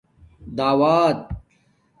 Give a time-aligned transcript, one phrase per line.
[0.57, 1.27] داوات